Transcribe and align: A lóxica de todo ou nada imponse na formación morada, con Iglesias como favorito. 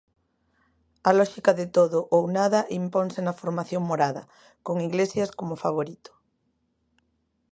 A 1.09 1.11
lóxica 1.19 1.51
de 1.59 1.67
todo 1.77 1.99
ou 2.15 2.23
nada 2.37 2.59
imponse 2.81 3.19
na 3.23 3.37
formación 3.41 3.81
morada, 3.91 4.23
con 4.65 4.75
Iglesias 4.89 5.29
como 5.39 5.61
favorito. 5.63 6.11